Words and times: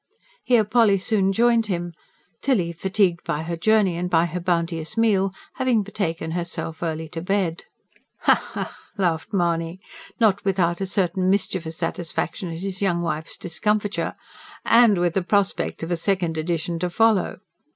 Here 0.43 0.63
Polly 0.65 0.97
soon 0.97 1.31
joined 1.31 1.67
him, 1.67 1.93
Tilly, 2.41 2.71
fatigued 2.71 3.23
by 3.23 3.43
her 3.43 3.55
journey 3.55 3.97
and 3.97 4.09
by 4.09 4.25
her 4.25 4.39
bounteous 4.39 4.97
meal, 4.97 5.31
having 5.57 5.83
betaken 5.83 6.31
herself 6.31 6.81
early 6.81 7.07
to 7.09 7.21
bed. 7.21 7.65
"Ha, 8.21 8.33
ha!" 8.33 8.75
laughed 8.97 9.31
Mahony, 9.31 9.79
not 10.19 10.43
without 10.43 10.81
a 10.81 10.87
certain 10.87 11.29
mischievous 11.29 11.77
satisfaction 11.77 12.49
at 12.49 12.61
his 12.63 12.81
young 12.81 13.03
wife's 13.03 13.37
discomfiture. 13.37 14.15
"And 14.65 14.97
with 14.97 15.13
the 15.13 15.21
prospect 15.21 15.83
of 15.83 15.91
a 15.91 15.95
second 15.97 16.35
edition 16.35 16.79
to 16.79 16.89
follow!" 16.89 17.41